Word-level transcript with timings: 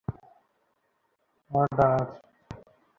তোমার 1.41 1.67
ডানা 1.77 1.95
আছে! 2.01 2.17